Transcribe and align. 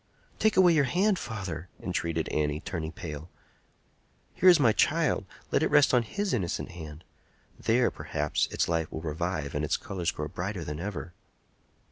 "Take 0.39 0.57
away 0.57 0.73
your 0.73 0.85
hand, 0.85 1.19
father!" 1.19 1.69
entreated 1.79 2.27
Annie, 2.29 2.59
turning 2.59 2.91
pale. 2.91 3.29
"Here 4.33 4.49
is 4.49 4.59
my 4.59 4.71
child; 4.71 5.27
let 5.51 5.61
it 5.61 5.69
rest 5.69 5.93
on 5.93 6.01
his 6.01 6.33
innocent 6.33 6.71
hand. 6.71 7.03
There, 7.59 7.91
perhaps, 7.91 8.47
its 8.49 8.67
life 8.67 8.91
will 8.91 9.01
revive 9.01 9.53
and 9.53 9.63
its 9.63 9.77
colors 9.77 10.09
grow 10.09 10.27
brighter 10.27 10.63
than 10.63 10.79
ever." 10.79 11.13